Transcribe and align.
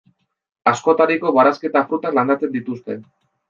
Askotariko 0.71 1.35
barazki 1.37 1.71
eta 1.71 1.87
frutak 1.93 2.19
landatzen 2.21 2.59
dituzte. 2.61 3.03